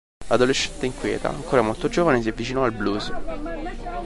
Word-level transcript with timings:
Adolescente 0.29 0.87
inquieta, 0.87 1.29
ancora 1.29 1.61
molto 1.61 1.87
giovane 1.87 2.23
si 2.23 2.29
avvicinò 2.29 2.63
al 2.63 2.71
blues. 2.71 3.13